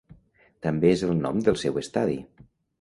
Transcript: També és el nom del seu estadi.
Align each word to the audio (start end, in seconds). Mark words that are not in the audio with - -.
També 0.67 0.89
és 0.93 1.05
el 1.09 1.13
nom 1.27 1.45
del 1.51 1.61
seu 1.67 1.81
estadi. 1.85 2.19